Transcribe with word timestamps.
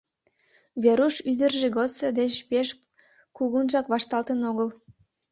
Веруш 0.83 1.15
ӱдыржӧ 1.31 1.67
годсо 1.75 2.07
деч 2.19 2.33
пеш 2.49 2.67
кугунжак 3.35 3.85
вашталтын 3.93 4.39
огыл. 4.49 4.69